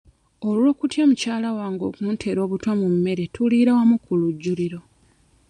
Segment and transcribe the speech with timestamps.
[0.49, 4.79] Olw'okutya mukyala wange okunteera obutwa mu mmere tuliira wamu ku lujjuliro.